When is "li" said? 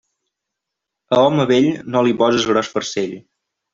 2.07-2.17